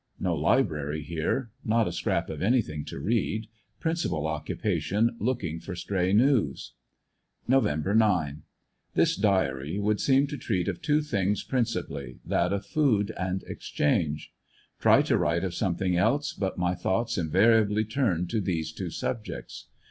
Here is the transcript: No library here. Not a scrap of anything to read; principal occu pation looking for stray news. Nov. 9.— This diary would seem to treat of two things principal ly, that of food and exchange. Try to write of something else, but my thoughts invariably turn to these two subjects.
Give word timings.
No 0.19 0.33
library 0.33 1.03
here. 1.03 1.51
Not 1.63 1.87
a 1.87 1.91
scrap 1.91 2.27
of 2.31 2.41
anything 2.41 2.85
to 2.85 2.97
read; 2.99 3.45
principal 3.79 4.23
occu 4.23 4.59
pation 4.59 5.09
looking 5.19 5.59
for 5.59 5.75
stray 5.75 6.11
news. 6.11 6.73
Nov. 7.47 7.65
9.— 7.85 8.41
This 8.95 9.15
diary 9.15 9.77
would 9.77 9.99
seem 9.99 10.25
to 10.25 10.37
treat 10.39 10.67
of 10.67 10.81
two 10.81 11.01
things 11.01 11.43
principal 11.43 11.97
ly, 11.97 12.13
that 12.25 12.51
of 12.51 12.65
food 12.65 13.11
and 13.15 13.43
exchange. 13.43 14.33
Try 14.79 15.03
to 15.03 15.19
write 15.19 15.43
of 15.43 15.53
something 15.53 15.95
else, 15.97 16.33
but 16.33 16.57
my 16.57 16.73
thoughts 16.73 17.15
invariably 17.19 17.85
turn 17.85 18.25
to 18.29 18.41
these 18.41 18.71
two 18.71 18.89
subjects. 18.89 19.67